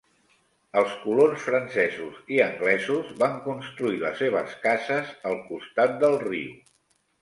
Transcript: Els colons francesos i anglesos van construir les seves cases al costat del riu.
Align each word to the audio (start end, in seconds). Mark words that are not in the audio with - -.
Els 0.79 0.95
colons 1.03 1.43
francesos 1.49 2.17
i 2.37 2.41
anglesos 2.47 3.13
van 3.23 3.39
construir 3.47 4.03
les 4.09 4.19
seves 4.25 4.59
cases 4.69 5.17
al 5.35 5.41
costat 5.55 5.99
del 6.05 6.23
riu. 6.31 6.63